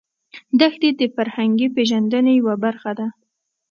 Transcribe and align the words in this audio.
دښتې 0.61 0.89
د 0.99 1.01
فرهنګي 1.15 1.67
پیژندنې 1.75 2.31
یوه 2.39 2.55
برخه 2.63 2.91
ده. 2.99 3.07